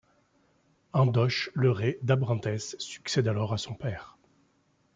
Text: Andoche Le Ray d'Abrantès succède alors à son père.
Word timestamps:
Andoche 0.93 1.51
Le 1.53 1.69
Ray 1.69 1.99
d'Abrantès 2.01 2.75
succède 2.79 3.27
alors 3.27 3.53
à 3.53 3.59
son 3.59 3.75
père. 3.75 4.17